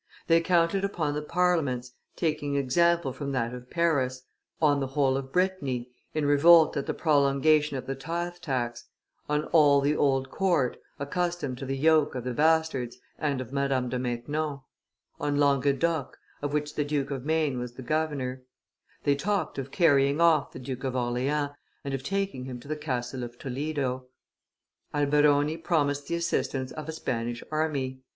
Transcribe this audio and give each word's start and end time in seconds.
They 0.25 0.41
counted 0.41 0.83
upon 0.83 1.13
the 1.13 1.21
Parliaments, 1.21 1.93
taking 2.15 2.55
example 2.55 3.13
from 3.13 3.33
that 3.33 3.53
of 3.53 3.69
Paris, 3.69 4.23
on 4.59 4.79
the 4.79 4.87
whole 4.87 5.15
of 5.15 5.31
Brittany, 5.31 5.91
in 6.15 6.25
revolt 6.25 6.75
at 6.75 6.87
the 6.87 6.93
prolongation 6.95 7.77
of 7.77 7.85
the 7.85 7.93
tithe 7.93 8.37
tax, 8.37 8.85
on 9.29 9.43
all 9.51 9.79
the 9.79 9.95
old 9.95 10.31
court, 10.31 10.77
accustomed 10.97 11.59
to 11.59 11.67
the 11.67 11.77
yoke 11.77 12.15
of 12.15 12.23
the 12.23 12.33
bastards 12.33 12.97
and 13.19 13.39
of 13.41 13.53
Madame 13.53 13.89
de 13.89 13.99
Maintenon, 13.99 14.61
on 15.19 15.37
Languedoc, 15.39 16.17
of 16.41 16.51
which 16.51 16.73
the 16.73 16.83
Duke 16.83 17.11
of 17.11 17.23
Maine 17.23 17.59
was 17.59 17.73
the 17.73 17.83
governor; 17.83 18.41
they 19.03 19.13
talked 19.13 19.59
of 19.59 19.69
carrying 19.69 20.19
off 20.19 20.51
the 20.51 20.57
Duke 20.57 20.83
of 20.83 20.95
Orleans, 20.95 21.51
and 21.83 22.03
taking 22.03 22.45
him 22.45 22.59
to 22.61 22.67
the 22.67 22.75
castle 22.75 23.23
of 23.23 23.37
Toledo; 23.37 24.07
Alberoni 24.95 25.57
promised 25.57 26.07
the 26.07 26.15
assistance 26.15 26.71
of 26.71 26.89
a 26.89 26.91
Spanish 26.91 27.43
army. 27.51 27.99